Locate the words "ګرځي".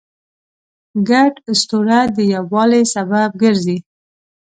3.41-3.77